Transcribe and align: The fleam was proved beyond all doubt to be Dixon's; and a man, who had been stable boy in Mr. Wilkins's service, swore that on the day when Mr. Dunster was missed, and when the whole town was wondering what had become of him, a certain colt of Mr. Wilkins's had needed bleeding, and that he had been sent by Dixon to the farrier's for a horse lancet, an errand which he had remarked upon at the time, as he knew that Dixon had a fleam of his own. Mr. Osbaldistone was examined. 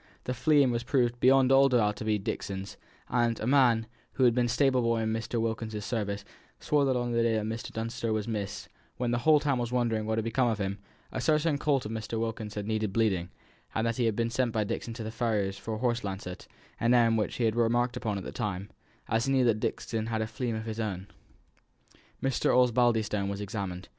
The 0.23 0.33
fleam 0.33 0.71
was 0.71 0.81
proved 0.81 1.19
beyond 1.19 1.51
all 1.51 1.69
doubt 1.69 1.95
to 1.97 2.03
be 2.03 2.17
Dixon's; 2.17 2.75
and 3.07 3.39
a 3.39 3.45
man, 3.45 3.85
who 4.13 4.23
had 4.23 4.33
been 4.33 4.47
stable 4.47 4.81
boy 4.81 5.01
in 5.01 5.13
Mr. 5.13 5.39
Wilkins's 5.39 5.85
service, 5.85 6.25
swore 6.59 6.85
that 6.85 6.95
on 6.95 7.11
the 7.11 7.21
day 7.21 7.37
when 7.37 7.47
Mr. 7.49 7.71
Dunster 7.71 8.11
was 8.11 8.27
missed, 8.27 8.65
and 8.65 8.73
when 8.97 9.11
the 9.11 9.19
whole 9.19 9.39
town 9.39 9.59
was 9.59 9.71
wondering 9.71 10.07
what 10.07 10.17
had 10.17 10.25
become 10.25 10.47
of 10.47 10.57
him, 10.57 10.79
a 11.11 11.21
certain 11.21 11.59
colt 11.59 11.85
of 11.85 11.91
Mr. 11.91 12.19
Wilkins's 12.19 12.55
had 12.55 12.65
needed 12.65 12.91
bleeding, 12.91 13.29
and 13.75 13.85
that 13.85 13.97
he 13.97 14.05
had 14.05 14.15
been 14.15 14.31
sent 14.31 14.51
by 14.51 14.63
Dixon 14.63 14.95
to 14.95 15.03
the 15.03 15.11
farrier's 15.11 15.59
for 15.59 15.75
a 15.75 15.77
horse 15.77 16.03
lancet, 16.03 16.47
an 16.79 16.95
errand 16.95 17.19
which 17.19 17.35
he 17.35 17.43
had 17.43 17.55
remarked 17.55 17.95
upon 17.95 18.17
at 18.17 18.23
the 18.23 18.31
time, 18.31 18.71
as 19.07 19.25
he 19.25 19.31
knew 19.33 19.45
that 19.45 19.59
Dixon 19.59 20.07
had 20.07 20.23
a 20.23 20.25
fleam 20.25 20.55
of 20.55 20.65
his 20.65 20.79
own. 20.79 21.09
Mr. 22.23 22.57
Osbaldistone 22.57 23.29
was 23.29 23.39
examined. 23.39 23.87